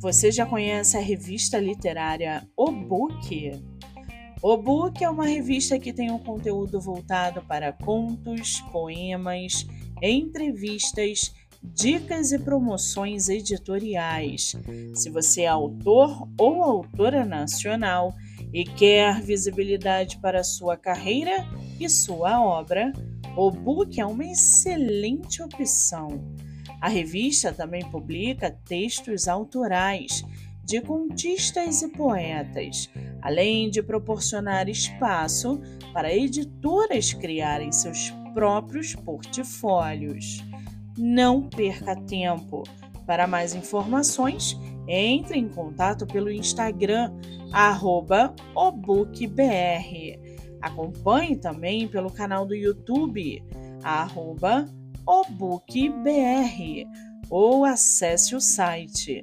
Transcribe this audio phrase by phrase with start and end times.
[0.00, 3.52] Você já conhece a revista literária O Book?
[4.42, 9.66] O Book é uma revista que tem um conteúdo voltado para contos, poemas,
[10.00, 14.56] entrevistas, dicas e promoções editoriais.
[14.94, 18.14] Se você é autor ou autora nacional
[18.54, 21.46] e quer visibilidade para sua carreira
[21.78, 22.90] e sua obra,
[23.36, 26.08] o Book é uma excelente opção.
[26.80, 30.24] A revista também publica textos autorais
[30.64, 32.88] de contistas e poetas,
[33.20, 35.60] além de proporcionar espaço
[35.92, 40.42] para editoras criarem seus próprios portfólios.
[40.96, 42.62] Não perca tempo.
[43.06, 47.12] Para mais informações, entre em contato pelo Instagram
[48.54, 50.29] obookbr.
[50.60, 53.42] Acompanhe também pelo canal do YouTube
[53.82, 54.66] arroba
[55.06, 56.86] obookbr
[57.30, 59.22] ou acesse o site